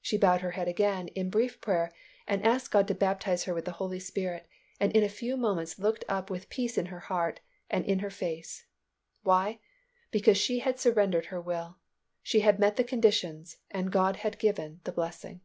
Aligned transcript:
She 0.00 0.18
bowed 0.18 0.40
her 0.40 0.50
head 0.50 0.66
again 0.66 1.06
in 1.14 1.30
brief 1.30 1.60
prayer 1.60 1.92
and 2.26 2.44
asked 2.44 2.72
God 2.72 2.88
to 2.88 2.94
baptize 2.96 3.44
her 3.44 3.54
with 3.54 3.66
the 3.66 3.70
Holy 3.78 4.00
Spirit 4.00 4.48
and 4.80 4.90
in 4.96 5.04
a 5.04 5.08
few 5.08 5.36
moments 5.36 5.78
looked 5.78 6.04
up 6.08 6.28
with 6.28 6.48
peace 6.50 6.76
in 6.76 6.86
her 6.86 6.98
heart 6.98 7.38
and 7.70 7.84
in 7.84 8.00
her 8.00 8.10
face. 8.10 8.66
Why? 9.22 9.60
Because 10.10 10.36
she 10.36 10.58
had 10.58 10.80
surrendered 10.80 11.26
her 11.26 11.40
will. 11.40 11.78
She 12.20 12.40
had 12.40 12.58
met 12.58 12.74
the 12.74 12.82
conditions 12.82 13.58
and 13.70 13.92
God 13.92 14.16
had 14.16 14.40
given 14.40 14.80
the 14.82 14.90
blessing. 14.90 15.40